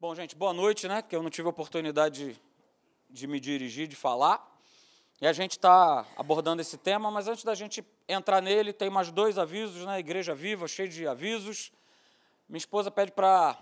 [0.00, 1.02] Bom, gente, boa noite, né?
[1.02, 2.40] Que eu não tive a oportunidade de,
[3.10, 4.48] de me dirigir, de falar.
[5.20, 9.10] E a gente está abordando esse tema, mas antes da gente entrar nele, tem mais
[9.10, 9.98] dois avisos, né?
[9.98, 11.72] Igreja Viva, cheio de avisos.
[12.48, 13.58] Minha esposa pede para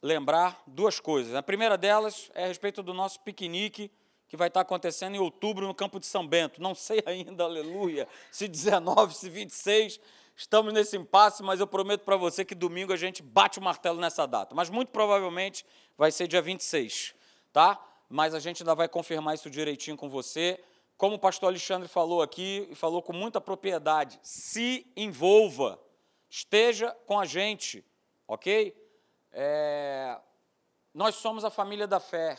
[0.00, 1.34] lembrar duas coisas.
[1.34, 3.90] A primeira delas é a respeito do nosso piquenique,
[4.28, 6.62] que vai estar acontecendo em outubro no campo de São Bento.
[6.62, 9.98] Não sei ainda, aleluia, se 19, se 26.
[10.40, 14.00] Estamos nesse impasse, mas eu prometo para você que domingo a gente bate o martelo
[14.00, 14.54] nessa data.
[14.54, 15.66] Mas muito provavelmente
[15.98, 17.14] vai ser dia 26,
[17.52, 17.78] tá?
[18.08, 20.58] Mas a gente ainda vai confirmar isso direitinho com você.
[20.96, 25.78] Como o pastor Alexandre falou aqui, e falou com muita propriedade, se envolva,
[26.30, 27.84] esteja com a gente,
[28.26, 28.74] ok?
[29.32, 30.18] É...
[30.94, 32.38] Nós somos a família da fé.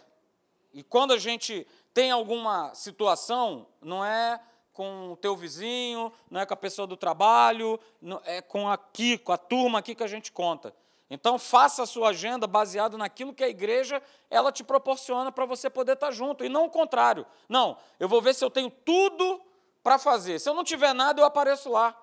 [0.74, 4.42] E quando a gente tem alguma situação, não é
[4.74, 7.80] com o teu vizinho, não é com a pessoa do trabalho,
[8.26, 10.74] é com aqui, com a turma aqui que a gente conta.
[11.10, 15.70] Então faça a sua agenda baseado naquilo que a igreja ela te proporciona para você
[15.70, 17.26] poder estar junto e não o contrário.
[17.50, 19.42] Não, eu vou ver se eu tenho tudo
[19.84, 20.40] para fazer.
[20.40, 21.94] Se eu não tiver nada, eu apareço lá.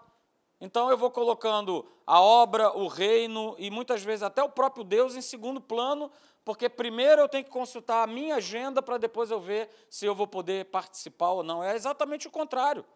[0.61, 5.15] Então eu vou colocando a obra, o reino e muitas vezes até o próprio Deus
[5.15, 6.11] em segundo plano,
[6.49, 10.15] porque primeiro eu tenho que consultar a minha agenda para depois eu ver se eu
[10.15, 11.63] vou poder participar ou não.
[11.63, 12.87] É exatamente o contrário.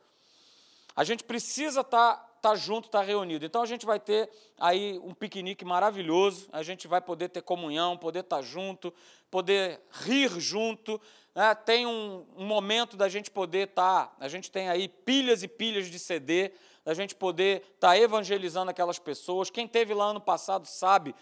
[0.96, 3.44] A gente precisa estar tá, tá junto, estar tá reunido.
[3.44, 7.94] Então a gente vai ter aí um piquenique maravilhoso, a gente vai poder ter comunhão,
[7.94, 8.90] poder estar tá junto,
[9.30, 10.98] poder rir junto.
[11.34, 11.54] Né?
[11.54, 15.48] Tem um, um momento da gente poder estar, tá, a gente tem aí pilhas e
[15.48, 16.52] pilhas de CD
[16.86, 19.50] da gente poder estar tá evangelizando aquelas pessoas.
[19.50, 21.14] Quem teve lá ano passado sabe,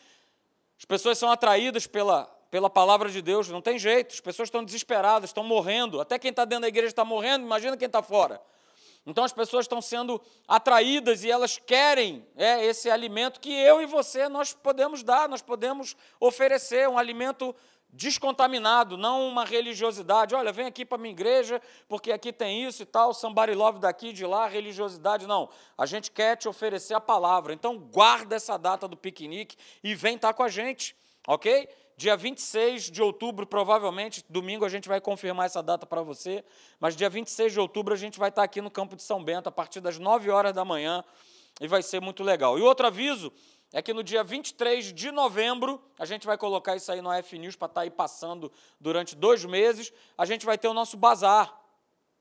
[0.81, 4.65] as pessoas são atraídas pela, pela palavra de Deus, não tem jeito, as pessoas estão
[4.65, 8.41] desesperadas, estão morrendo, até quem está dentro da igreja está morrendo, imagina quem está fora.
[9.05, 13.87] Então as pessoas estão sendo atraídas e elas querem é, esse alimento que eu e
[13.87, 17.55] você nós podemos dar, nós podemos oferecer, um alimento
[17.93, 20.35] descontaminado, não uma religiosidade.
[20.35, 24.13] Olha, vem aqui para minha igreja, porque aqui tem isso e tal, somebody love daqui
[24.13, 25.27] de lá, religiosidade.
[25.27, 27.53] Não, a gente quer te oferecer a palavra.
[27.53, 30.97] Então, guarda essa data do piquenique e vem estar tá com a gente,
[31.27, 31.69] ok?
[31.97, 36.43] Dia 26 de outubro, provavelmente, domingo a gente vai confirmar essa data para você,
[36.79, 39.23] mas dia 26 de outubro a gente vai estar tá aqui no campo de São
[39.23, 41.05] Bento, a partir das 9 horas da manhã,
[41.61, 42.59] e vai ser muito legal.
[42.59, 43.31] E outro aviso
[43.73, 47.39] é que no dia 23 de novembro, a gente vai colocar isso aí no F
[47.39, 48.51] News para estar tá aí passando
[48.81, 51.57] durante dois meses, a gente vai ter o nosso bazar,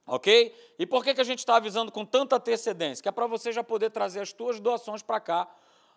[0.06, 0.54] ok?
[0.78, 3.02] E por que, que a gente está avisando com tanta antecedência?
[3.02, 5.48] Que é para você já poder trazer as suas doações para cá,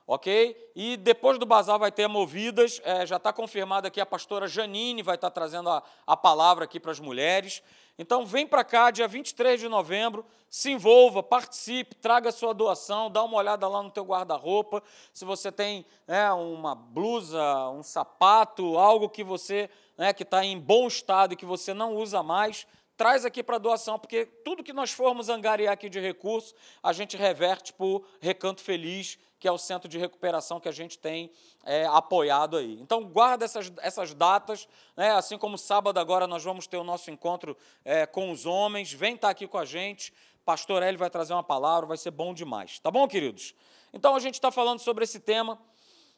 [0.06, 0.72] ok?
[0.76, 5.02] E depois do bazar vai ter movidas, é, já está confirmado aqui a pastora Janine
[5.02, 7.62] vai estar tá trazendo a, a palavra aqui para as mulheres.
[7.98, 13.24] Então vem para cá, dia 23 de novembro, se envolva, participe, traga sua doação, dá
[13.24, 14.82] uma olhada lá no teu guarda-roupa,
[15.14, 20.60] se você tem né, uma blusa, um sapato, algo que você, né, que está em
[20.60, 24.74] bom estado e que você não usa mais, traz aqui para doação, porque tudo que
[24.74, 29.52] nós formos angariar aqui de recursos, a gente reverte para o Recanto Feliz, que é
[29.52, 31.32] o centro de recuperação que a gente tem
[31.66, 32.80] é, apoiado aí.
[32.80, 35.12] Então, guarda essas, essas datas, né?
[35.12, 39.16] assim como sábado agora nós vamos ter o nosso encontro é, com os homens, vem
[39.16, 40.14] estar tá aqui com a gente,
[40.46, 42.80] pastor Hélio vai trazer uma palavra, vai ser bom demais.
[42.80, 43.54] Tá bom, queridos?
[43.92, 45.60] Então, a gente está falando sobre esse tema,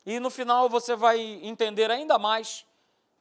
[0.06, 2.64] e no final você vai entender ainda mais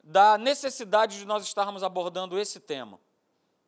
[0.03, 3.01] da necessidade de nós estarmos abordando esse tema.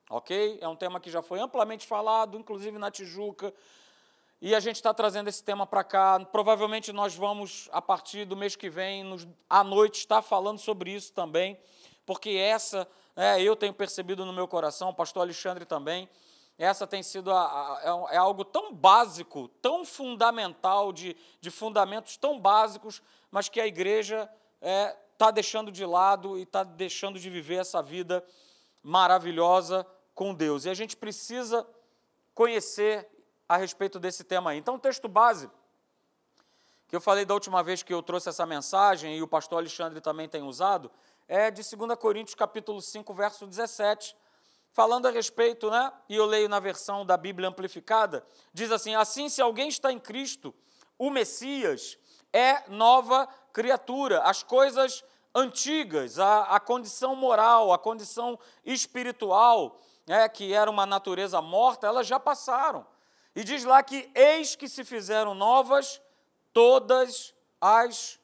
[0.09, 0.59] Ok?
[0.61, 3.53] É um tema que já foi amplamente falado, inclusive na Tijuca,
[4.41, 6.21] e a gente está trazendo esse tema para cá.
[6.31, 10.93] Provavelmente nós vamos, a partir do mês que vem, nos, à noite, estar falando sobre
[10.93, 11.59] isso também,
[12.05, 16.09] porque essa, é, eu tenho percebido no meu coração, o pastor Alexandre também,
[16.59, 22.17] essa tem sido a, a, é, é algo tão básico, tão fundamental, de, de fundamentos
[22.17, 24.31] tão básicos, mas que a igreja
[24.61, 28.25] está é, tá deixando de lado e está deixando de viver essa vida
[28.83, 29.85] maravilhosa
[30.17, 30.65] com Deus.
[30.65, 31.65] E a gente precisa
[32.35, 33.09] conhecer
[33.49, 34.59] a respeito desse tema aí.
[34.59, 35.49] Então, o texto base,
[36.89, 40.01] que eu falei da última vez que eu trouxe essa mensagem, e o pastor Alexandre
[40.01, 40.91] também tem usado,
[41.29, 44.17] é de 2 Coríntios capítulo 5, verso 17,
[44.73, 45.93] falando a respeito, né?
[46.09, 49.99] E eu leio na versão da Bíblia amplificada, diz assim: Assim, se alguém está em
[49.99, 50.55] Cristo,
[50.99, 51.99] o Messias
[52.33, 54.23] é nova criatura.
[54.23, 55.05] As coisas
[55.35, 62.07] antigas, a, a condição moral, a condição espiritual, né, que era uma natureza morta, elas
[62.07, 62.87] já passaram.
[63.35, 66.01] E diz lá que eis que se fizeram novas
[66.53, 68.19] todas as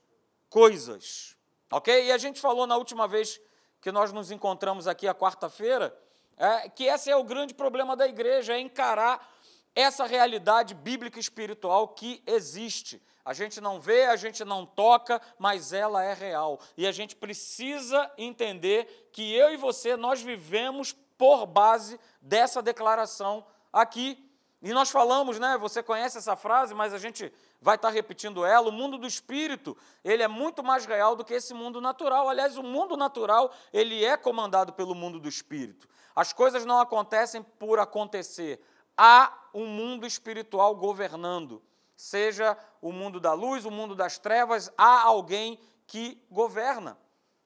[0.48, 1.36] coisas.
[1.70, 2.06] Ok?
[2.06, 3.40] E a gente falou na última vez
[3.80, 5.94] que nós nos encontramos aqui a quarta-feira,
[6.36, 9.28] é, que esse é o grande problema da igreja, é encarar
[9.74, 13.02] essa realidade bíblica e espiritual que existe.
[13.24, 16.60] A gente não vê, a gente não toca, mas ela é real.
[16.76, 23.44] E a gente precisa entender que eu e você, nós vivemos por base dessa declaração
[23.72, 24.28] aqui.
[24.60, 25.58] E nós falamos, né?
[25.58, 28.68] Você conhece essa frase, mas a gente vai estar repetindo ela.
[28.68, 32.28] O mundo do espírito, ele é muito mais real do que esse mundo natural.
[32.28, 35.88] Aliás, o mundo natural, ele é comandado pelo mundo do espírito.
[36.14, 38.60] As coisas não acontecem por acontecer.
[38.96, 41.62] Há um mundo espiritual governando
[42.02, 46.98] seja o mundo da luz, o mundo das trevas, há alguém que governa.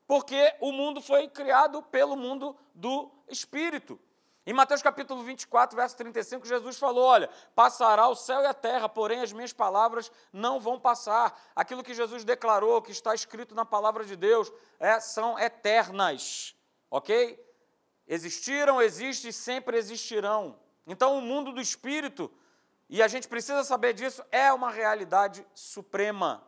[0.06, 3.98] Porque o mundo foi criado pelo mundo do Espírito.
[4.46, 8.88] Em Mateus capítulo 24, verso 35, Jesus falou: Olha, passará o céu e a terra,
[8.88, 11.36] porém as minhas palavras não vão passar.
[11.54, 16.54] Aquilo que Jesus declarou, que está escrito na palavra de Deus, é, são eternas.
[16.88, 17.44] Ok?
[18.06, 20.56] Existiram, existem e sempre existirão.
[20.86, 22.30] Então, o mundo do espírito
[22.88, 26.46] e a gente precisa saber disso, é uma realidade suprema.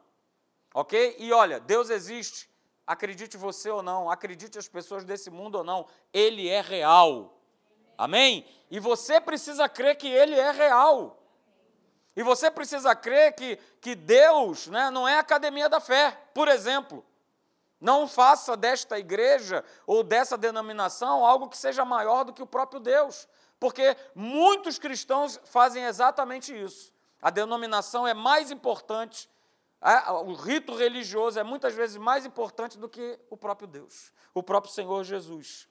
[0.72, 1.16] Ok?
[1.18, 2.48] E olha, Deus existe,
[2.88, 7.38] acredite você ou não, acredite as pessoas desse mundo ou não, Ele é real.
[7.98, 8.46] Amém?
[8.70, 11.22] E você precisa crer que Ele é real.
[12.16, 17.04] E você precisa crer que, que Deus né, não é academia da fé, por exemplo.
[17.78, 22.80] Não faça desta igreja ou dessa denominação algo que seja maior do que o próprio
[22.80, 23.28] Deus.
[23.60, 26.90] Porque muitos cristãos fazem exatamente isso.
[27.20, 29.28] A denominação é mais importante,
[30.24, 34.72] o rito religioso é muitas vezes mais importante do que o próprio Deus, o próprio
[34.72, 35.68] Senhor Jesus.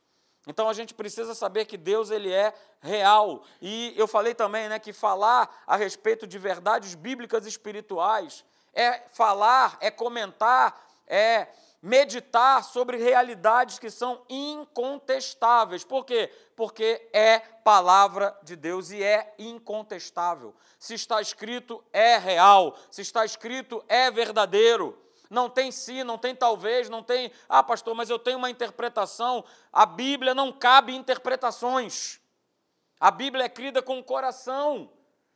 [0.47, 3.43] Então a gente precisa saber que Deus ele é real.
[3.61, 9.77] E eu falei também, né, que falar a respeito de verdades bíblicas espirituais é falar,
[9.81, 11.47] é comentar, é
[11.81, 15.83] meditar sobre realidades que são incontestáveis.
[15.83, 16.31] Por quê?
[16.55, 20.55] Porque é palavra de Deus e é incontestável.
[20.79, 22.77] Se está escrito, é real.
[22.89, 24.97] Se está escrito, é verdadeiro.
[25.29, 29.43] Não tem sim, não tem talvez, não tem, ah, pastor, mas eu tenho uma interpretação.
[29.71, 32.19] A Bíblia não cabe interpretações.
[32.99, 34.89] A Bíblia é crida com o coração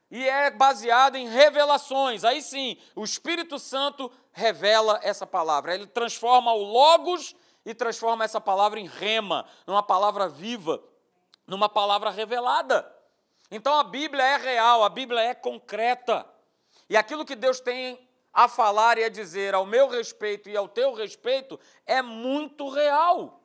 [0.09, 2.23] e é baseado em revelações.
[2.23, 5.73] Aí sim, o Espírito Santo revela essa palavra.
[5.73, 7.35] Ele transforma o Logos
[7.65, 10.81] e transforma essa palavra em rema, numa palavra viva,
[11.45, 12.89] numa palavra revelada.
[13.49, 16.25] Então a Bíblia é real, a Bíblia é concreta.
[16.89, 17.99] E aquilo que Deus tem
[18.33, 23.41] a falar e a dizer ao meu respeito e ao teu respeito é muito real.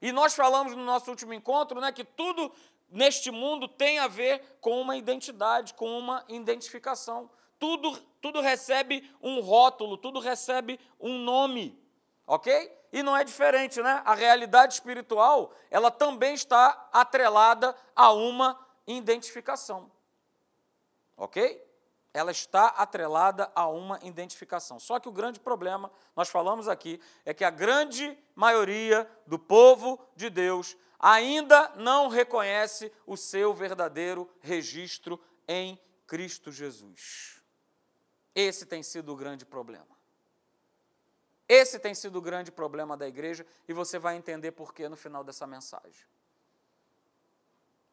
[0.00, 2.52] E nós falamos no nosso último encontro né, que tudo
[2.88, 7.30] neste mundo tem a ver com uma identidade, com uma identificação.
[7.58, 11.78] Tudo, tudo recebe um rótulo, tudo recebe um nome,
[12.26, 12.72] ok?
[12.92, 14.02] E não é diferente, né?
[14.04, 19.90] A realidade espiritual, ela também está atrelada a uma identificação,
[21.16, 21.66] ok?
[22.14, 24.80] Ela está atrelada a uma identificação.
[24.80, 30.00] Só que o grande problema, nós falamos aqui, é que a grande maioria do povo
[30.16, 37.37] de Deus ainda não reconhece o seu verdadeiro registro em Cristo Jesus.
[38.34, 39.98] Esse tem sido o grande problema.
[41.48, 44.96] Esse tem sido o grande problema da igreja e você vai entender por que no
[44.96, 46.06] final dessa mensagem.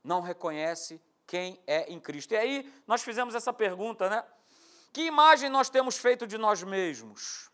[0.04, 2.34] Não reconhece quem é em Cristo.
[2.34, 4.24] E aí nós fizemos essa pergunta, né?
[4.92, 7.50] Que imagem nós temos feito de nós mesmos?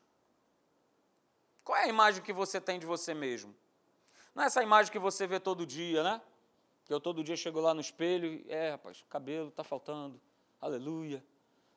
[1.63, 3.55] Qual é a imagem que você tem de você mesmo?
[4.33, 6.21] Não é essa imagem que você vê todo dia, né?
[6.85, 10.19] Que eu todo dia chego lá no espelho e, é, rapaz, cabelo está faltando,
[10.59, 11.23] aleluia.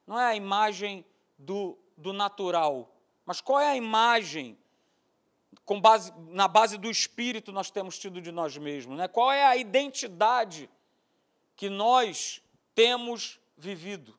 [0.06, 1.04] Não é a imagem
[1.38, 2.94] do, do natural,
[3.24, 4.58] mas qual é a imagem
[5.64, 8.98] com base, na base do espírito nós temos tido de nós mesmos?
[8.98, 9.08] Né?
[9.08, 10.68] Qual é a identidade
[11.56, 12.42] que nós
[12.74, 14.18] temos vivido?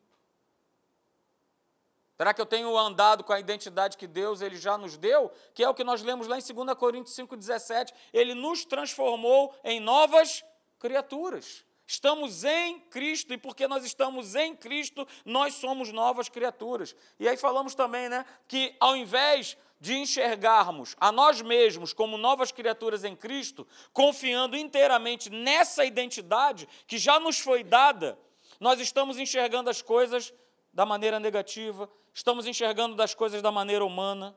[2.18, 5.30] Será que eu tenho andado com a identidade que Deus ele já nos deu?
[5.54, 7.94] Que é o que nós lemos lá em 2 Coríntios 5,17.
[8.14, 10.44] Ele nos transformou em novas
[10.80, 11.66] criaturas.
[11.88, 16.96] Estamos em Cristo e porque nós estamos em Cristo, nós somos novas criaturas.
[17.20, 22.52] E aí falamos também, né, que ao invés de enxergarmos a nós mesmos como novas
[22.52, 28.18] criaturas em Cristo, confiando inteiramente nessa identidade que já nos foi dada,
[28.60, 30.34] nós estamos enxergando as coisas
[30.74, 34.36] da maneira negativa, estamos enxergando das coisas da maneira humana.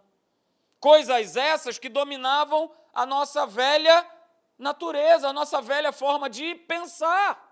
[0.78, 4.06] Coisas essas que dominavam a nossa velha
[4.58, 7.46] natureza, a nossa velha forma de pensar.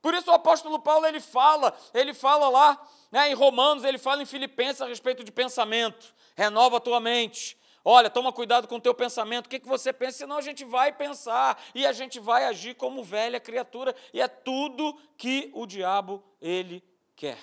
[0.00, 4.22] Por isso o apóstolo Paulo ele fala, ele fala lá né, em Romanos, ele fala
[4.22, 6.14] em Filipenses a respeito de pensamento.
[6.36, 7.56] Renova a tua mente.
[7.84, 10.64] Olha, toma cuidado com o teu pensamento, o que, que você pensa, senão a gente
[10.64, 15.66] vai pensar e a gente vai agir como velha criatura, e é tudo que o
[15.66, 16.82] diabo ele
[17.16, 17.38] quer.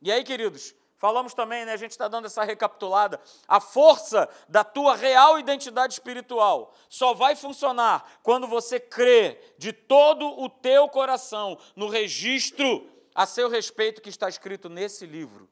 [0.00, 4.62] E aí, queridos, falamos também, né, a gente está dando essa recapitulada, a força da
[4.62, 11.58] tua real identidade espiritual só vai funcionar quando você crê de todo o teu coração
[11.74, 15.48] no registro a seu respeito que está escrito nesse livro.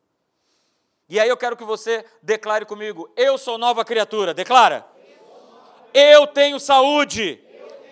[1.09, 4.33] E aí eu quero que você declare comigo: eu sou nova criatura.
[4.33, 4.87] Declara.
[5.93, 7.43] Eu tenho saúde.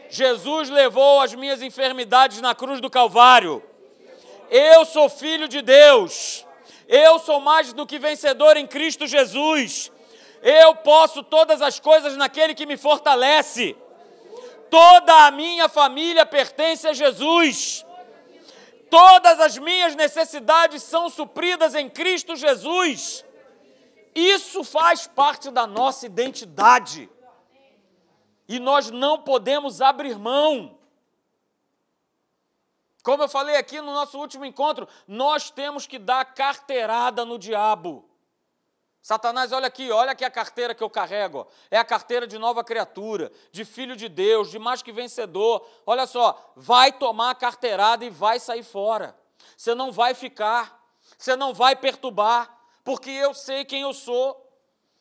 [0.09, 3.61] Jesus levou as minhas enfermidades na cruz do Calvário.
[4.49, 6.47] Eu sou filho de Deus.
[6.89, 9.93] Eu sou mais do que vencedor em Cristo Jesus.
[10.43, 13.77] Eu posso todas as coisas naquele que me fortalece.
[14.71, 17.85] Toda a minha família pertence a Jesus.
[18.91, 23.23] Todas as minhas necessidades são supridas em Cristo Jesus.
[24.15, 27.11] Isso faz parte da nossa identidade.
[28.49, 30.78] E nós não podemos abrir mão.
[33.03, 38.09] Como eu falei aqui no nosso último encontro, nós temos que dar carteirada no diabo.
[39.01, 41.47] Satanás, olha aqui, olha aqui a carteira que eu carrego.
[41.71, 45.67] É a carteira de nova criatura, de filho de Deus, de mais que vencedor.
[45.87, 49.17] Olha só, vai tomar a carteirada e vai sair fora.
[49.57, 50.79] Você não vai ficar,
[51.17, 54.45] você não vai perturbar, porque eu sei quem eu sou.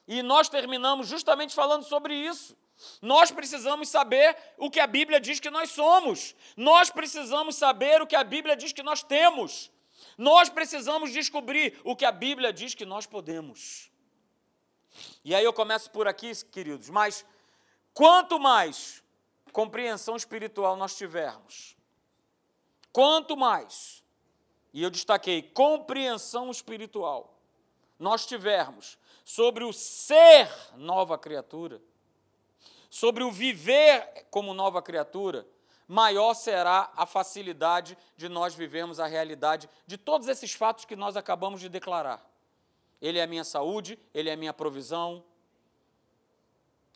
[0.07, 2.55] E nós terminamos justamente falando sobre isso.
[3.01, 6.35] Nós precisamos saber o que a Bíblia diz que nós somos.
[6.55, 9.71] Nós precisamos saber o que a Bíblia diz que nós temos.
[10.17, 13.91] Nós precisamos descobrir o que a Bíblia diz que nós podemos.
[15.23, 17.25] E aí eu começo por aqui, queridos, mas
[17.93, 19.03] quanto mais
[19.51, 21.75] compreensão espiritual nós tivermos,
[22.91, 24.03] quanto mais,
[24.73, 27.39] e eu destaquei compreensão espiritual,
[27.99, 31.81] nós tivermos sobre o ser nova criatura,
[32.97, 35.47] sobre o viver como nova criatura,
[35.87, 41.15] maior será a facilidade de nós vivermos a realidade de todos esses fatos que nós
[41.15, 42.27] acabamos de declarar.
[42.99, 45.23] Ele é a minha saúde, ele é a minha provisão,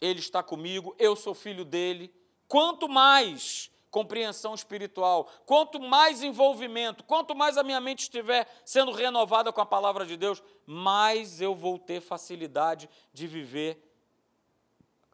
[0.01, 2.11] ele está comigo, eu sou filho dele.
[2.47, 9.53] Quanto mais compreensão espiritual, quanto mais envolvimento, quanto mais a minha mente estiver sendo renovada
[9.53, 13.90] com a palavra de Deus, mais eu vou ter facilidade de viver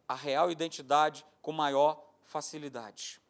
[0.08, 3.22] a real identidade com maior facilidade.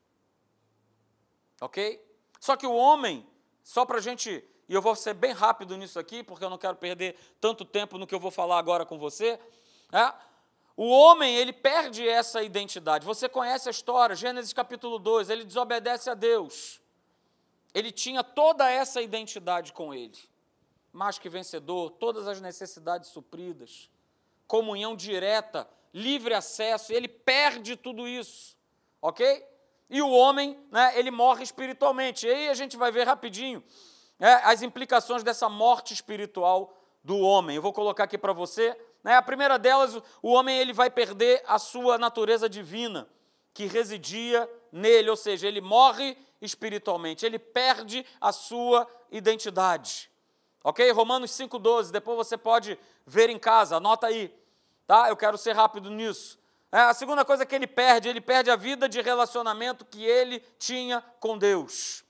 [1.60, 2.04] Ok?
[2.40, 3.28] Só que o homem,
[3.64, 6.58] só para a gente, e eu vou ser bem rápido nisso aqui, porque eu não
[6.58, 9.40] quero perder tanto tempo no que eu vou falar agora com você.
[9.92, 10.14] É?
[10.76, 13.06] O homem, ele perde essa identidade.
[13.06, 16.80] Você conhece a história, Gênesis capítulo 2, ele desobedece a Deus.
[17.74, 20.18] Ele tinha toda essa identidade com ele.
[20.94, 23.90] Mais que vencedor, todas as necessidades supridas,
[24.48, 25.68] comunhão direta,
[25.98, 28.56] livre acesso, ele perde tudo isso.
[29.02, 29.44] Ok?
[29.90, 32.28] E o homem, né, ele morre espiritualmente.
[32.28, 33.64] E aí a gente vai ver rapidinho
[34.20, 37.56] né, as implicações dessa morte espiritual do homem.
[37.56, 38.78] Eu vou colocar aqui para você.
[39.04, 43.08] Né, a primeira delas, o homem ele vai perder a sua natureza divina,
[43.54, 50.12] que residia nele, ou seja, ele morre espiritualmente, ele perde a sua identidade.
[50.64, 50.92] Ok?
[50.92, 54.32] Romanos 5,12, depois você pode ver em casa, anota aí.
[54.88, 55.10] Tá?
[55.10, 56.40] Eu quero ser rápido nisso.
[56.72, 60.40] É, a segunda coisa que ele perde, ele perde a vida de relacionamento que ele
[60.58, 62.04] tinha com Deus.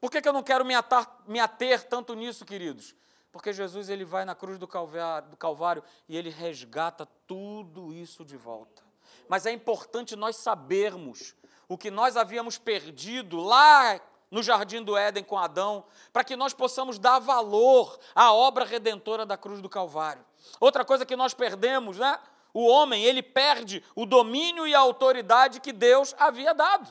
[0.00, 2.94] Por que, que eu não quero me, atar, me ater tanto nisso, queridos?
[3.30, 8.24] Porque Jesus ele vai na cruz do Calvário, do Calvário e ele resgata tudo isso
[8.24, 8.82] de volta.
[9.28, 11.34] Mas é importante nós sabermos
[11.68, 16.54] o que nós havíamos perdido lá no jardim do Éden com Adão, para que nós
[16.54, 20.24] possamos dar valor à obra redentora da cruz do Calvário.
[20.60, 22.18] Outra coisa que nós perdemos, né?
[22.54, 26.88] O homem, ele perde o domínio e a autoridade que Deus havia dado.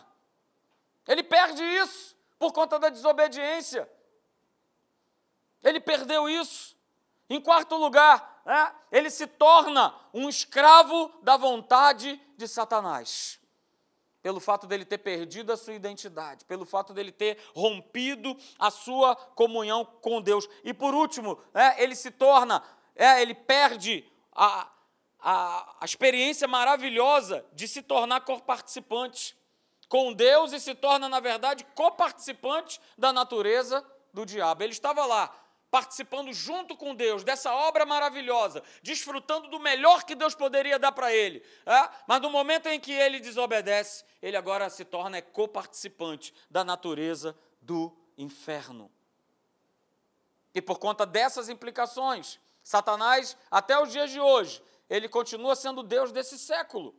[1.07, 3.89] Ele perde isso por conta da desobediência.
[5.63, 6.77] Ele perdeu isso.
[7.29, 13.38] Em quarto lugar, né, ele se torna um escravo da vontade de Satanás
[14.21, 19.15] pelo fato dele ter perdido a sua identidade, pelo fato dele ter rompido a sua
[19.15, 20.47] comunhão com Deus.
[20.63, 22.63] E por último, é, ele se torna,
[22.95, 24.69] é, ele perde a,
[25.19, 29.37] a, a experiência maravilhosa de se tornar coparticipante
[29.87, 33.83] com Deus e se torna, na verdade, coparticipante da natureza
[34.13, 34.63] do diabo.
[34.63, 35.33] Ele estava lá,
[35.71, 41.13] participando junto com Deus dessa obra maravilhosa, desfrutando do melhor que Deus poderia dar para
[41.13, 41.43] ele.
[41.65, 41.89] É?
[42.07, 47.95] Mas no momento em que ele desobedece, ele agora se torna coparticipante da natureza do
[48.17, 48.91] inferno.
[50.53, 56.11] E por conta dessas implicações, Satanás, até os dias de hoje, ele continua sendo Deus
[56.11, 56.95] desse século.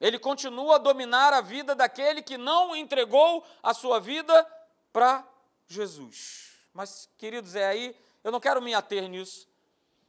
[0.00, 4.46] Ele continua a dominar a vida daquele que não entregou a sua vida
[4.92, 5.26] para
[5.66, 6.47] Jesus.
[6.78, 9.48] Mas, queridos, é aí, eu não quero me ater nisso,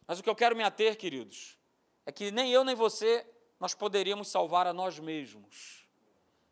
[0.05, 1.57] mas o que eu quero me ater, queridos,
[2.05, 3.25] é que nem eu nem você
[3.59, 5.87] nós poderíamos salvar a nós mesmos.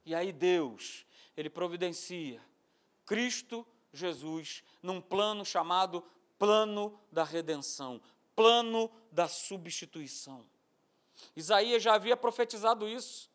[0.04, 1.06] E aí Deus,
[1.38, 2.42] ele providencia
[3.06, 6.04] Cristo Jesus num plano chamado
[6.40, 8.02] plano da redenção,
[8.36, 10.50] plano da substituição.
[11.36, 13.30] Isaías já havia profetizado isso.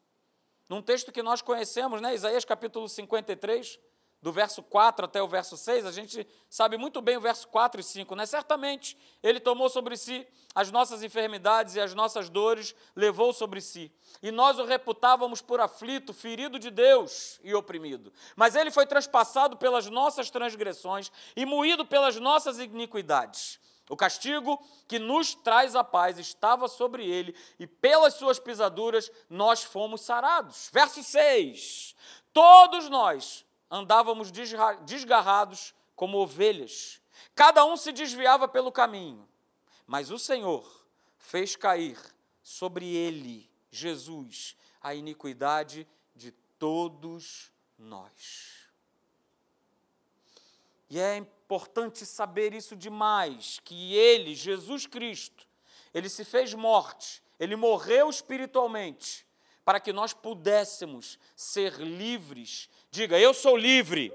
[0.69, 2.13] Num texto que nós conhecemos, né?
[2.13, 3.79] Isaías capítulo 53,
[4.23, 7.81] do verso 4 até o verso 6, a gente sabe muito bem o verso 4
[7.81, 8.25] e 5, né?
[8.25, 10.25] Certamente ele tomou sobre si
[10.55, 13.91] as nossas enfermidades e as nossas dores, levou sobre si.
[14.23, 18.13] E nós o reputávamos por aflito, ferido de Deus e oprimido.
[18.37, 23.59] Mas ele foi traspassado pelas nossas transgressões e moído pelas nossas iniquidades.
[23.89, 29.65] O castigo que nos traz a paz estava sobre ele, e pelas suas pisaduras nós
[29.65, 30.71] fomos sarados.
[30.73, 31.97] Verso 6:
[32.33, 37.01] Todos nós andávamos desgarrados como ovelhas,
[37.35, 39.27] cada um se desviava pelo caminho,
[39.87, 40.87] mas o Senhor
[41.17, 41.99] fez cair
[42.43, 48.69] sobre ele, Jesus, a iniquidade de todos nós.
[50.91, 55.49] E é importante saber isso demais, que ele, Jesus Cristo,
[55.95, 59.27] ele se fez morte, ele morreu espiritualmente,
[59.65, 62.69] para que nós pudéssemos ser livres.
[62.91, 64.13] Diga, eu sou livre.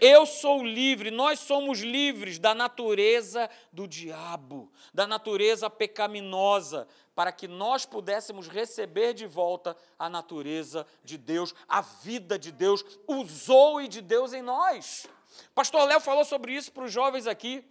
[0.00, 7.48] Eu sou livre, nós somos livres da natureza do diabo, da natureza pecaminosa, para que
[7.48, 13.88] nós pudéssemos receber de volta a natureza de Deus, a vida de Deus, o zoe
[13.88, 15.08] de Deus em nós.
[15.52, 17.64] Pastor Léo falou sobre isso para os jovens aqui.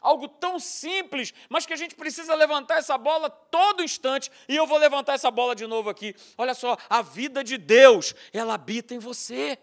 [0.00, 4.66] Algo tão simples, mas que a gente precisa levantar essa bola todo instante, e eu
[4.66, 6.16] vou levantar essa bola de novo aqui.
[6.38, 9.58] Olha só, a vida de Deus, ela habita em você.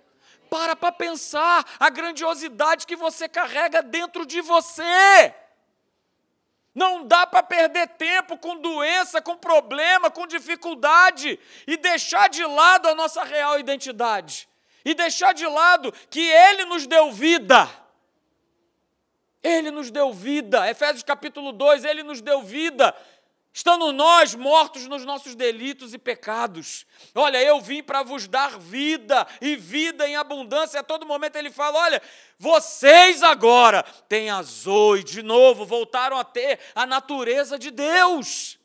[0.47, 5.33] Para para pensar a grandiosidade que você carrega dentro de você.
[6.73, 12.87] Não dá para perder tempo com doença, com problema, com dificuldade e deixar de lado
[12.87, 14.47] a nossa real identidade.
[14.85, 17.67] E deixar de lado que Ele nos deu vida
[19.47, 20.69] ele nos deu vida.
[20.69, 22.95] Efésios capítulo 2, ele nos deu vida.
[23.53, 26.85] Estando nós mortos nos nossos delitos e pecados.
[27.15, 30.79] Olha, eu vim para vos dar vida e vida em abundância.
[30.79, 32.01] A todo momento ele fala: olha,
[32.37, 38.59] vocês agora têm a Zoe, de novo, voltaram a ter a natureza de Deus.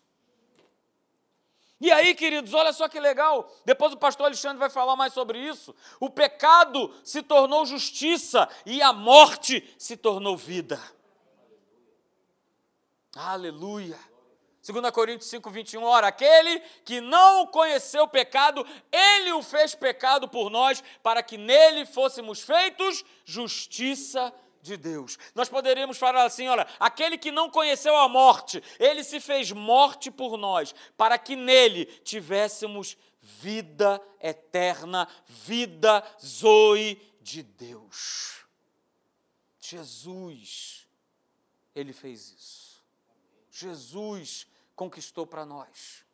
[1.82, 3.52] E aí, queridos, olha só que legal.
[3.64, 5.74] Depois o pastor Alexandre vai falar mais sobre isso.
[5.98, 10.80] O pecado se tornou justiça e a morte se tornou vida.
[13.16, 13.98] Aleluia.
[14.64, 15.82] 2 Coríntios 5, 21.
[15.82, 21.36] Ora, aquele que não conheceu o pecado, ele o fez pecado por nós, para que
[21.36, 25.18] nele fôssemos feitos justiça de Deus.
[25.34, 30.10] Nós poderíamos falar assim: olha, aquele que não conheceu a morte, ele se fez morte
[30.10, 38.44] por nós, para que nele tivéssemos vida eterna, vida zoe de Deus.
[39.60, 40.88] Jesus,
[41.74, 42.82] ele fez isso.
[43.50, 46.04] Jesus conquistou para nós.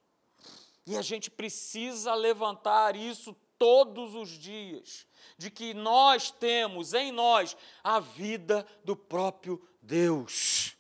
[0.86, 7.56] E a gente precisa levantar isso todos os dias de que nós temos em nós
[7.82, 10.76] a vida do próprio Deus.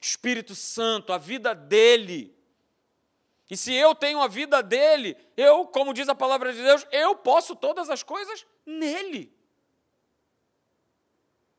[0.00, 2.36] Espírito Santo, a vida dele.
[3.50, 7.16] E se eu tenho a vida dele, eu, como diz a palavra de Deus, eu
[7.16, 9.32] posso todas as coisas nele.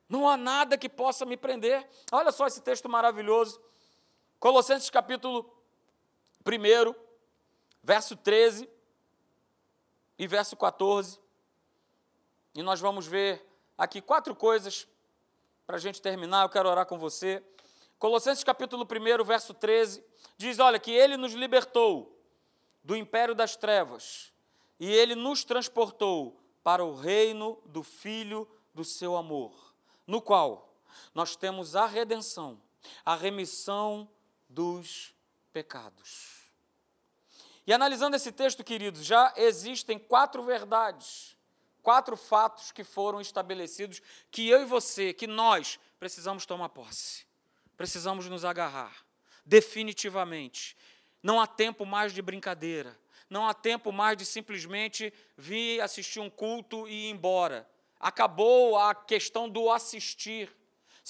[0.09, 1.87] Não há nada que possa me prender.
[2.11, 3.61] Olha só esse texto maravilhoso.
[4.39, 5.49] Colossenses capítulo
[6.45, 6.95] 1,
[7.83, 8.67] verso 13
[10.21, 11.19] e verso 14.
[12.53, 13.43] E nós vamos ver
[13.75, 14.87] aqui quatro coisas
[15.65, 16.43] para a gente terminar.
[16.43, 17.43] Eu quero orar com você.
[17.97, 20.03] Colossenses capítulo 1, verso 13,
[20.37, 22.15] diz: Olha, que ele nos libertou
[22.83, 24.31] do império das trevas
[24.79, 29.73] e ele nos transportou para o reino do Filho do seu amor,
[30.05, 30.71] no qual
[31.15, 32.61] nós temos a redenção,
[33.03, 34.07] a remissão
[34.47, 35.15] dos
[35.51, 36.40] pecados.
[37.65, 41.35] E analisando esse texto, queridos, já existem quatro verdades
[41.81, 47.25] quatro fatos que foram estabelecidos que eu e você, que nós precisamos tomar posse.
[47.75, 48.95] Precisamos nos agarrar
[49.45, 50.77] definitivamente.
[51.21, 52.97] Não há tempo mais de brincadeira.
[53.29, 57.67] Não há tempo mais de simplesmente vir assistir um culto e ir embora.
[57.99, 60.51] Acabou a questão do assistir.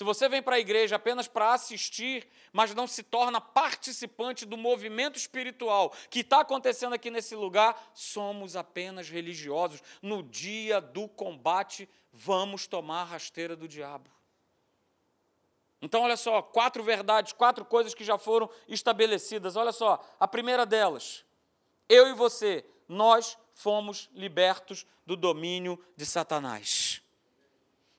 [0.02, 4.58] Se você vem para a igreja apenas para assistir, mas não se torna participante do
[4.58, 9.80] movimento espiritual que está acontecendo aqui nesse lugar, somos apenas religiosos.
[10.02, 14.10] No dia do combate, vamos tomar a rasteira do diabo.
[15.80, 19.56] Então, olha só, quatro verdades, quatro coisas que já foram estabelecidas.
[19.56, 21.24] Olha só, a primeira delas,
[21.88, 26.91] eu e você, nós fomos libertos do domínio de Satanás.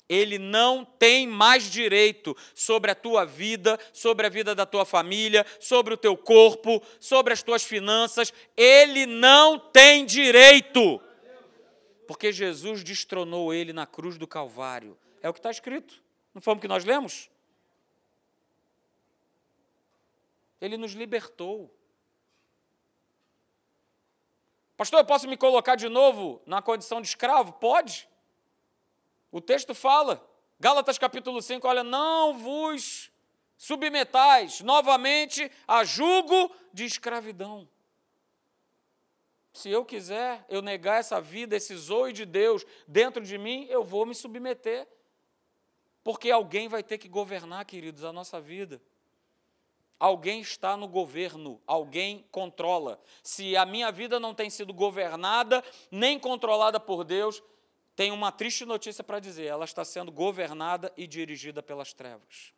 [0.09, 5.47] Ele não tem mais direito sobre a tua vida, sobre a vida da tua família,
[5.59, 8.33] sobre o teu corpo, sobre as tuas finanças.
[8.57, 11.01] Ele não tem direito.
[12.07, 14.99] Porque Jesus destronou ele na cruz do Calvário.
[15.23, 16.03] É o que está escrito.
[16.35, 17.31] Não foi o que nós lemos?
[20.61, 21.75] Ele nos libertou.
[24.77, 27.53] Pastor, eu posso me colocar de novo na condição de escravo?
[27.53, 28.09] Pode.
[29.33, 30.23] O texto fala,
[30.61, 33.11] Gálatas capítulo 5, olha, não vos
[33.57, 37.67] submetais novamente a jugo de escravidão.
[39.53, 43.83] Se eu quiser, eu negar essa vida, esse zoe de Deus dentro de mim, eu
[43.83, 44.87] vou me submeter.
[46.05, 48.83] Porque alguém vai ter que governar, queridos, a nossa vida.
[49.99, 53.01] Alguém está no governo, alguém controla.
[53.23, 57.41] Se a minha vida não tem sido governada nem controlada por Deus,
[57.95, 62.53] tem uma triste notícia para dizer: ela está sendo governada e dirigida pelas trevas.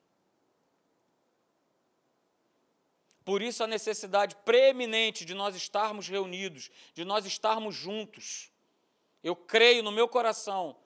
[3.25, 8.53] Por isso, a necessidade preeminente de nós estarmos reunidos, de nós estarmos juntos.
[9.23, 10.77] Eu creio no meu coração.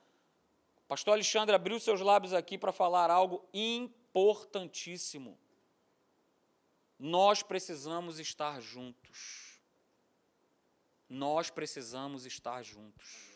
[0.77, 5.37] O pastor Alexandre abriu seus lábios aqui para falar algo importantíssimo.
[6.97, 9.61] Nós precisamos estar juntos.
[11.09, 13.28] Nós precisamos estar juntos.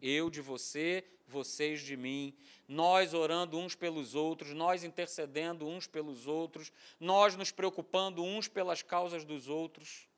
[0.00, 2.36] Eu de você, vocês de mim,
[2.66, 8.82] nós orando uns pelos outros, nós intercedendo uns pelos outros, nós nos preocupando uns pelas
[8.82, 10.08] causas dos outros.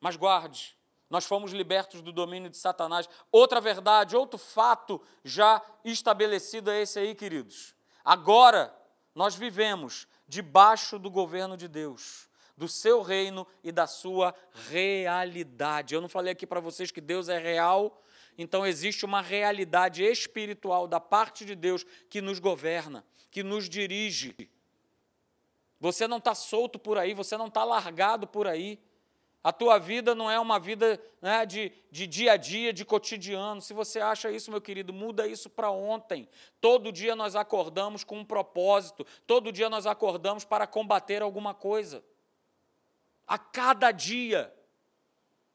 [0.00, 0.76] Mas guarde,
[1.08, 3.08] nós fomos libertos do domínio de Satanás.
[3.30, 7.74] Outra verdade, outro fato já estabelecido é esse aí, queridos.
[8.04, 8.74] Agora
[9.14, 12.25] nós vivemos debaixo do governo de Deus,
[12.56, 14.34] do seu reino e da sua
[14.70, 15.94] realidade.
[15.94, 18.02] Eu não falei aqui para vocês que Deus é real,
[18.38, 24.34] então existe uma realidade espiritual da parte de Deus que nos governa, que nos dirige.
[25.78, 28.80] Você não está solto por aí, você não está largado por aí.
[29.44, 33.60] A tua vida não é uma vida né, de, de dia a dia, de cotidiano.
[33.60, 36.28] Se você acha isso, meu querido, muda isso para ontem.
[36.60, 42.02] Todo dia nós acordamos com um propósito, todo dia nós acordamos para combater alguma coisa.
[43.26, 44.52] A cada dia.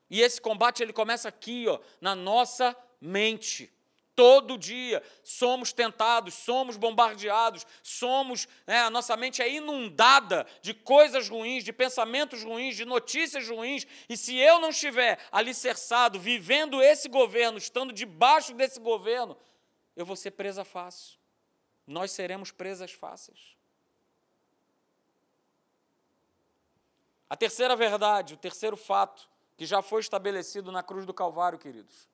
[0.09, 3.71] E esse combate ele começa aqui, ó, na nossa mente.
[4.13, 11.29] Todo dia somos tentados, somos bombardeados, somos, né, a nossa mente é inundada de coisas
[11.29, 17.07] ruins, de pensamentos ruins, de notícias ruins, e se eu não estiver alicerçado, vivendo esse
[17.07, 19.37] governo, estando debaixo desse governo,
[19.95, 21.17] eu vou ser presa fácil.
[21.87, 23.55] Nós seremos presas fáceis.
[27.31, 32.11] A terceira verdade, o terceiro fato que já foi estabelecido na cruz do Calvário, queridos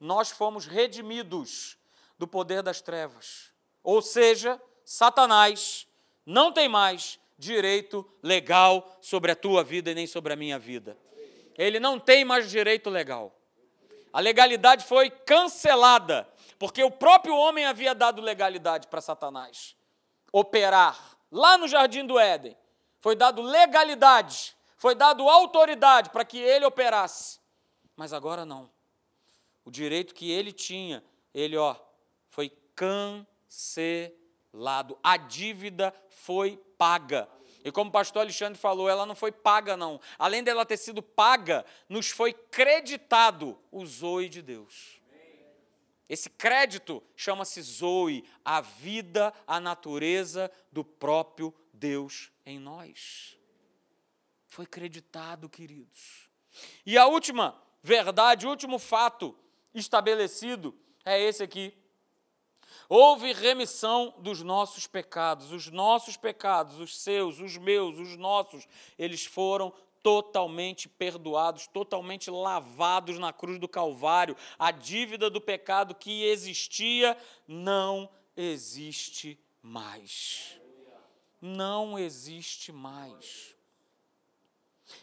[0.00, 1.76] nós fomos redimidos
[2.18, 3.50] do poder das trevas.
[3.82, 5.86] Ou seja, Satanás
[6.24, 10.96] não tem mais direito legal sobre a tua vida e nem sobre a minha vida.
[11.56, 13.34] Ele não tem mais direito legal.
[14.12, 16.28] A legalidade foi cancelada,
[16.58, 19.76] porque o próprio homem havia dado legalidade para Satanás
[20.32, 21.16] operar.
[21.30, 22.56] Lá no jardim do Éden,
[23.00, 27.38] foi dado legalidade, foi dado autoridade para que ele operasse.
[27.94, 28.70] Mas agora não
[29.68, 31.76] o direito que ele tinha, ele, ó,
[32.30, 33.38] foi cancelado.
[35.02, 37.28] A dívida foi paga.
[37.62, 40.00] E como o pastor Alexandre falou, ela não foi paga, não.
[40.18, 45.02] Além dela ter sido paga, nos foi creditado o zoe de Deus.
[46.08, 53.37] Esse crédito chama-se zoe, a vida, a natureza do próprio Deus em nós.
[54.58, 56.28] Foi creditado, queridos.
[56.84, 59.32] E a última verdade, o último fato
[59.72, 61.72] estabelecido é esse aqui.
[62.88, 65.52] Houve remissão dos nossos pecados.
[65.52, 68.66] Os nossos pecados, os seus, os meus, os nossos,
[68.98, 74.36] eles foram totalmente perdoados, totalmente lavados na cruz do Calvário.
[74.58, 77.16] A dívida do pecado que existia
[77.46, 80.60] não existe mais.
[81.40, 83.56] Não existe mais.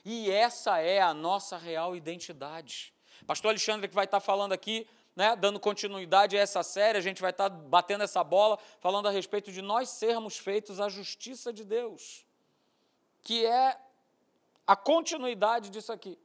[0.04, 2.93] E essa é a nossa real identidade.
[3.26, 7.21] Pastor Alexandre, que vai estar falando aqui né, dando continuidade a essa série, a gente
[7.21, 11.63] vai estar batendo essa bola, falando a respeito de nós sermos feitos a justiça de
[11.63, 12.26] Deus,
[13.24, 13.80] que é
[14.67, 16.19] a continuidade disso aqui.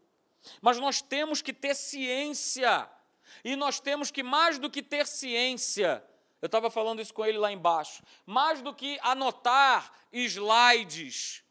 [0.60, 2.90] Mas nós temos que ter ciência,
[3.44, 6.04] e nós temos que, mais do que ter ciência,
[6.42, 11.44] eu estava falando isso com ele lá embaixo, mais do que anotar slides,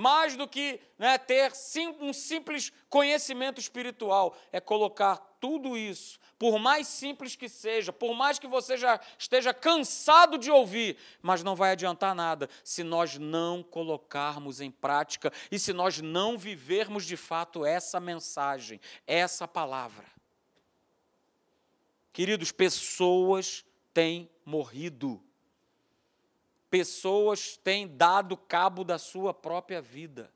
[0.00, 6.58] mais do que né, ter sim, um simples conhecimento espiritual, é colocar tudo isso, por
[6.58, 11.54] mais simples que seja, por mais que você já esteja cansado de ouvir, mas não
[11.54, 17.16] vai adiantar nada se nós não colocarmos em prática e se nós não vivermos de
[17.16, 20.06] fato essa mensagem, essa palavra.
[22.10, 25.22] Queridos, pessoas têm morrido
[26.70, 30.32] pessoas têm dado cabo da sua própria vida.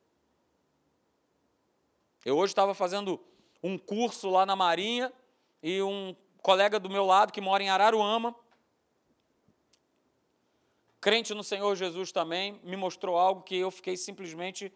[2.25, 3.21] Eu hoje estava fazendo
[3.63, 5.13] um curso lá na Marinha
[5.63, 8.35] e um colega do meu lado, que mora em Araruama,
[11.01, 14.73] crente no Senhor Jesus também, me mostrou algo que eu fiquei simplesmente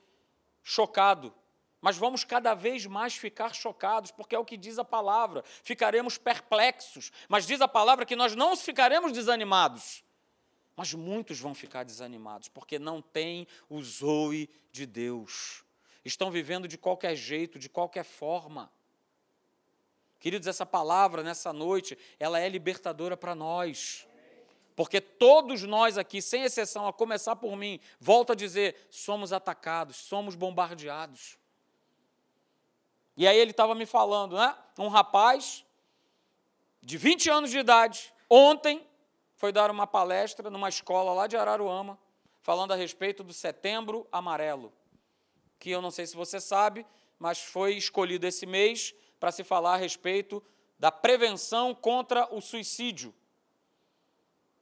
[0.63, 1.35] chocado.
[1.81, 5.43] Mas vamos cada vez mais ficar chocados, porque é o que diz a palavra.
[5.63, 10.05] Ficaremos perplexos, mas diz a palavra que nós não ficaremos desanimados.
[10.79, 15.65] Mas muitos vão ficar desanimados, porque não têm o zoe de Deus.
[16.05, 18.71] Estão vivendo de qualquer jeito, de qualquer forma.
[20.21, 24.07] Queridos, essa palavra nessa noite, ela é libertadora para nós.
[24.77, 29.97] Porque todos nós aqui, sem exceção, a começar por mim, volto a dizer, somos atacados,
[29.97, 31.37] somos bombardeados.
[33.17, 34.57] E aí ele estava me falando, né?
[34.79, 35.65] Um rapaz
[36.81, 38.87] de 20 anos de idade, ontem,
[39.39, 41.97] foi dar uma palestra numa escola lá de Araruama,
[42.43, 44.73] falando a respeito do Setembro Amarelo,
[45.61, 46.85] que eu não sei se você sabe,
[47.21, 50.43] mas foi escolhido esse mês para se falar a respeito
[50.77, 53.15] da prevenção contra o suicídio.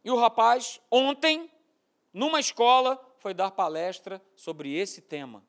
[0.04, 1.50] E o rapaz, ontem,
[2.12, 5.42] numa escola, foi dar palestra sobre esse tema.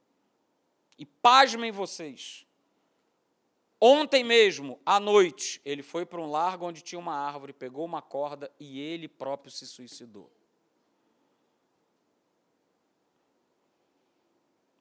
[0.97, 2.46] E pasmem vocês,
[3.79, 8.01] Ontem mesmo, à noite, ele foi para um largo onde tinha uma árvore, pegou uma
[8.01, 10.31] corda e ele próprio se suicidou.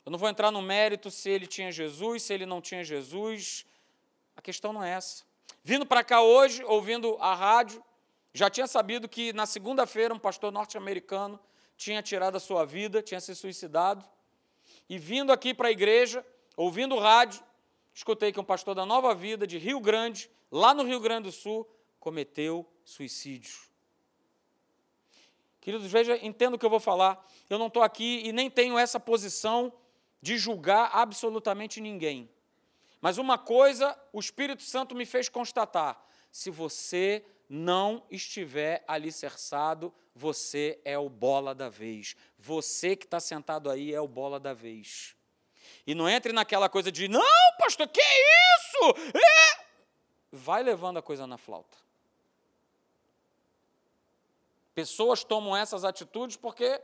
[0.05, 3.67] Eu não vou entrar no mérito se ele tinha Jesus, se ele não tinha Jesus.
[4.37, 5.25] A questão não é essa.
[5.63, 7.85] Vindo para cá hoje, ouvindo a rádio,
[8.33, 11.41] já tinha sabido que na segunda-feira um pastor norte-americano
[11.77, 14.05] tinha tirado a sua vida, tinha se suicidado.
[14.89, 16.25] E vindo aqui para a igreja,
[16.57, 17.43] ouvindo o rádio,
[17.97, 21.33] escutei que um pastor da Nova Vida, de Rio Grande, lá no Rio Grande do
[21.33, 21.67] Sul,
[21.99, 23.59] cometeu suicídio.
[25.63, 27.27] Queridos, veja, entenda o que eu vou falar.
[27.49, 29.73] Eu não estou aqui e nem tenho essa posição
[30.21, 32.31] de julgar absolutamente ninguém.
[33.01, 35.99] Mas uma coisa o Espírito Santo me fez constatar:
[36.31, 42.15] se você não estiver alicerçado, você é o bola da vez.
[42.39, 45.17] Você que está sentado aí é o bola da vez.
[45.87, 47.23] E não entre naquela coisa de, não,
[47.59, 49.15] pastor, que isso?
[49.15, 49.67] É.
[50.33, 51.79] Vai levando a coisa na flauta.
[54.75, 56.83] Pessoas tomam essas atitudes porque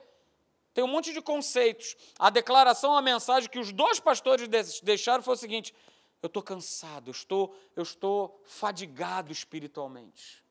[0.72, 1.96] tem um monte de conceitos.
[2.18, 4.48] A declaração, a mensagem que os dois pastores
[4.80, 5.74] deixaram foi o seguinte:
[6.22, 10.42] eu estou cansado, eu estou, eu estou fadigado espiritualmente.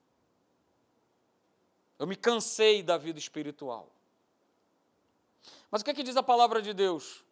[1.97, 3.89] Eu me cansei da vida espiritual.
[5.71, 7.23] Mas o que, é que diz a palavra de Deus?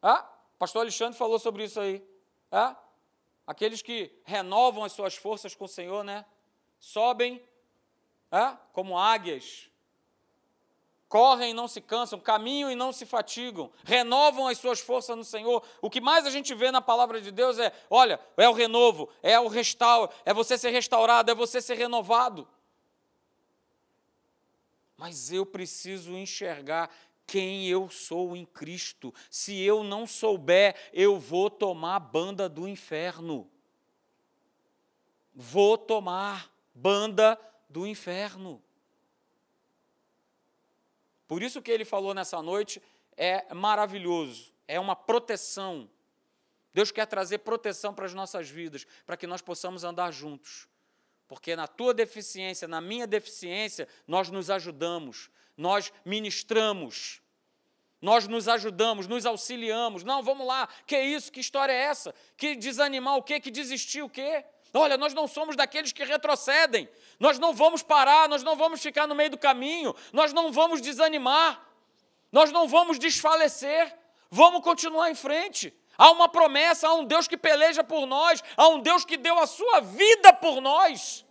[0.00, 0.30] Ah,
[0.64, 2.02] pastor Alexandre falou sobre isso aí.
[2.50, 2.74] É?
[3.46, 6.24] Aqueles que renovam as suas forças com o Senhor, né?
[6.80, 7.42] Sobem
[8.32, 8.56] é?
[8.72, 9.68] como águias.
[11.06, 15.22] Correm e não se cansam, caminham e não se fatigam, renovam as suas forças no
[15.22, 15.62] Senhor.
[15.82, 19.10] O que mais a gente vê na palavra de Deus é: olha, é o renovo,
[19.22, 22.48] é o restauro, é você ser restaurado, é você ser renovado.
[24.96, 26.90] Mas eu preciso enxergar
[27.26, 29.12] quem eu sou em Cristo.
[29.30, 33.50] Se eu não souber, eu vou tomar banda do inferno.
[35.34, 38.62] Vou tomar banda do inferno.
[41.26, 42.80] Por isso que ele falou nessa noite
[43.16, 45.90] é maravilhoso, é uma proteção.
[46.72, 50.68] Deus quer trazer proteção para as nossas vidas, para que nós possamos andar juntos.
[51.26, 57.20] Porque na tua deficiência, na minha deficiência, nós nos ajudamos, nós ministramos,
[58.00, 60.04] nós nos ajudamos, nos auxiliamos.
[60.04, 62.14] Não, vamos lá, que isso, que história é essa?
[62.36, 63.40] Que desanimar o quê?
[63.40, 64.44] Que desistir o quê?
[64.74, 66.88] Olha, nós não somos daqueles que retrocedem,
[67.20, 70.80] nós não vamos parar, nós não vamos ficar no meio do caminho, nós não vamos
[70.80, 71.64] desanimar,
[72.32, 73.96] nós não vamos desfalecer,
[74.28, 75.72] vamos continuar em frente.
[75.96, 79.38] Há uma promessa, há um Deus que peleja por nós, há um Deus que deu
[79.38, 81.23] a sua vida por nós.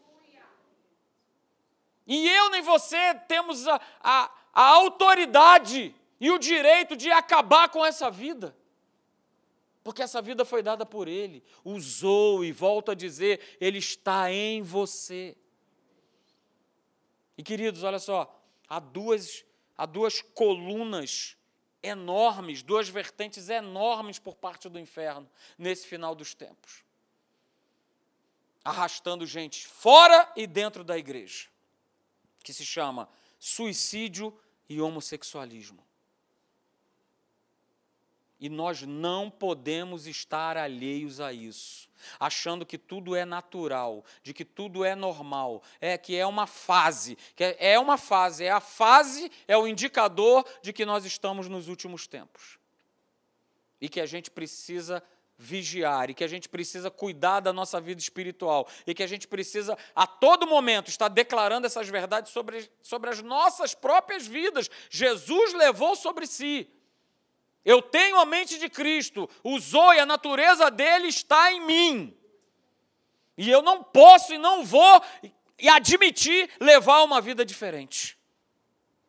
[2.05, 7.85] E eu nem você temos a, a, a autoridade e o direito de acabar com
[7.85, 8.55] essa vida.
[9.83, 14.61] Porque essa vida foi dada por Ele, usou e volto a dizer, Ele está em
[14.61, 15.35] você.
[17.37, 19.43] E queridos, olha só, há duas,
[19.77, 21.35] há duas colunas
[21.81, 26.83] enormes, duas vertentes enormes por parte do inferno nesse final dos tempos
[28.63, 31.47] arrastando gente fora e dentro da igreja,
[32.43, 34.37] que se chama suicídio
[34.69, 35.83] e homossexualismo.
[38.39, 44.43] E nós não podemos estar alheios a isso, achando que tudo é natural, de que
[44.43, 48.59] tudo é normal, é que é uma fase, que é, é uma fase, é a
[48.59, 52.59] fase, é o indicador de que nós estamos nos últimos tempos.
[53.79, 55.01] E que a gente precisa
[55.37, 59.27] vigiar e que a gente precisa cuidar da nossa vida espiritual e que a gente
[59.27, 64.69] precisa a todo momento estar declarando essas verdades sobre, sobre as nossas próprias vidas.
[64.89, 66.69] Jesus levou sobre si.
[67.65, 72.17] Eu tenho a mente de Cristo, usou e a natureza dele está em mim.
[73.37, 75.01] E eu não posso e não vou
[75.57, 78.17] e admitir levar uma vida diferente.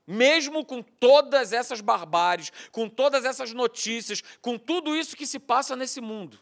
[0.06, 5.74] Mesmo com todas essas barbáries, com todas essas notícias, com tudo isso que se passa
[5.74, 6.38] nesse mundo.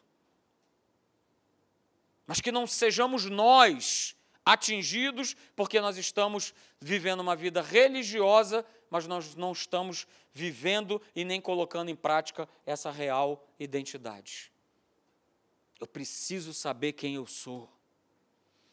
[2.27, 9.35] Mas que não sejamos nós atingidos porque nós estamos vivendo uma vida religiosa, mas nós
[9.35, 14.51] não estamos vivendo e nem colocando em prática essa real identidade.
[15.79, 17.69] Eu preciso saber quem eu sou.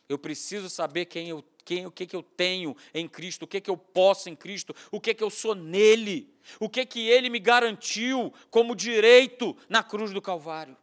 [0.09, 3.61] Eu preciso saber quem eu quem, o que, que eu tenho em Cristo, o que,
[3.61, 7.29] que eu posso em Cristo, o que, que eu sou nele, o que, que ele
[7.29, 10.75] me garantiu como direito na cruz do Calvário.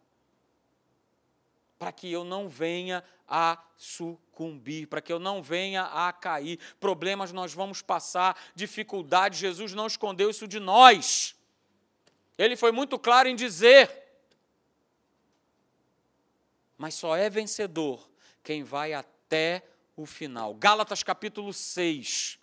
[1.76, 6.60] Para que eu não venha a sucumbir, para que eu não venha a cair.
[6.78, 11.34] Problemas nós vamos passar, dificuldades, Jesus não escondeu isso de nós.
[12.38, 13.90] Ele foi muito claro em dizer:
[16.78, 18.08] mas só é vencedor
[18.44, 18.92] quem vai
[19.26, 19.62] até
[19.96, 20.54] o final.
[20.54, 22.38] Gálatas capítulo 6.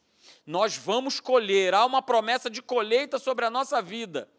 [0.46, 4.30] Nós vamos colher, há uma promessa de colheita sobre a nossa vida.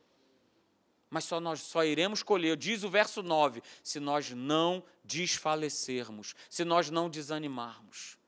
[1.09, 6.65] Mas só nós só iremos colher, diz o verso 9, se nós não desfalecermos, se
[6.65, 8.19] nós não desanimarmos.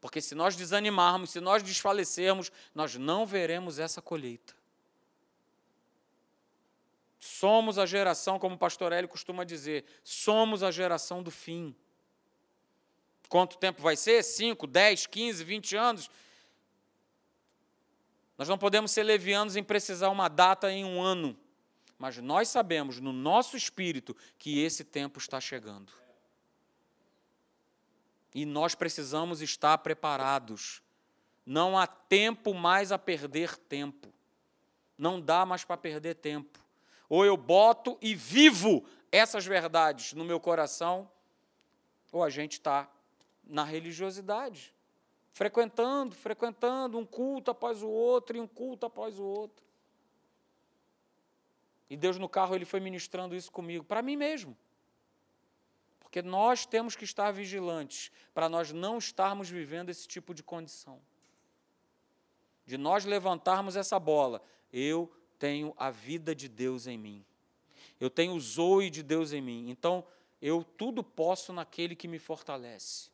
[0.00, 4.54] Porque se nós desanimarmos, se nós desfalecermos, nós não veremos essa colheita.
[7.18, 11.74] Somos a geração, como o pastor Hélio costuma dizer, somos a geração do fim.
[13.28, 14.22] Quanto tempo vai ser?
[14.22, 16.10] 5, 10, 15, 20 anos?
[18.36, 21.36] Nós não podemos ser levianos em precisar uma data em um ano,
[21.98, 25.92] mas nós sabemos no nosso espírito que esse tempo está chegando.
[28.34, 30.82] E nós precisamos estar preparados.
[31.46, 34.12] Não há tempo mais a perder tempo.
[34.98, 36.58] Não dá mais para perder tempo.
[37.08, 41.08] Ou eu boto e vivo essas verdades no meu coração,
[42.10, 42.88] ou a gente está
[43.46, 44.74] na religiosidade,
[45.32, 49.64] frequentando, frequentando um culto após o outro e um culto após o outro.
[51.88, 54.56] E Deus no carro ele foi ministrando isso comigo, para mim mesmo.
[56.00, 61.00] Porque nós temos que estar vigilantes para nós não estarmos vivendo esse tipo de condição.
[62.64, 67.24] De nós levantarmos essa bola, eu tenho a vida de Deus em mim.
[68.00, 69.68] Eu tenho o zoe de Deus em mim.
[69.68, 70.06] Então,
[70.40, 73.10] eu tudo posso naquele que me fortalece.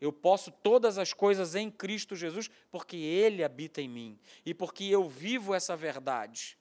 [0.00, 4.84] Eu posso todas as coisas em Cristo Jesus, porque Ele habita em mim e porque
[4.84, 6.58] eu vivo essa verdade.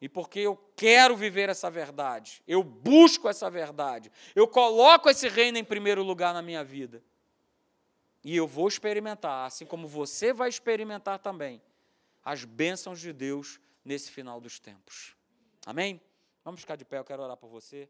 [0.00, 5.58] E porque eu quero viver essa verdade, eu busco essa verdade, eu coloco esse reino
[5.58, 7.02] em primeiro lugar na minha vida.
[8.22, 11.60] E eu vou experimentar, assim como você vai experimentar também,
[12.24, 15.16] as bênçãos de Deus nesse final dos tempos.
[15.66, 16.00] Amém?
[16.44, 17.88] Vamos ficar de pé, eu quero orar por você.